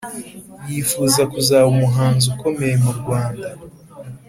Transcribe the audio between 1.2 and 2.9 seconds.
kuzaba umuhanzi ukomeye